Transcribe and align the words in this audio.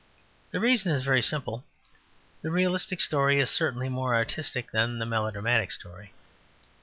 The 0.49 0.59
reason 0.59 0.91
is 0.91 1.03
very 1.03 1.21
simple. 1.21 1.63
The 2.41 2.49
realistic 2.49 2.99
story 2.99 3.39
is 3.39 3.51
certainly 3.51 3.87
more 3.87 4.15
artistic 4.15 4.71
than 4.71 4.97
the 4.97 5.05
melodramatic 5.05 5.71
story. 5.71 6.11